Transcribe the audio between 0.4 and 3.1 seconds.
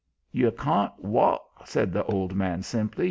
carn't walk," said the old man simply.